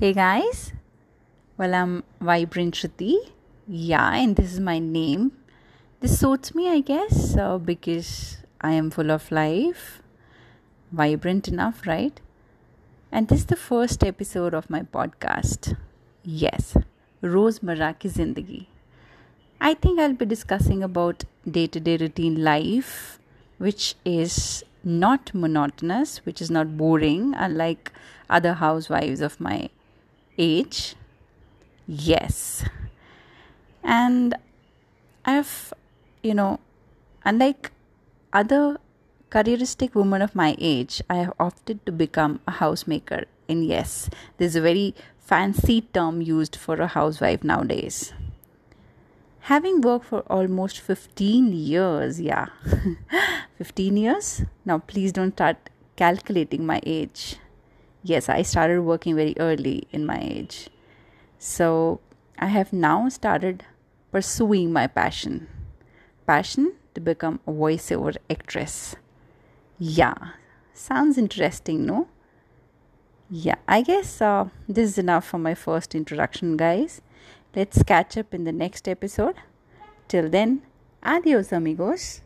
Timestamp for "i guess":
6.68-7.36, 73.68-74.20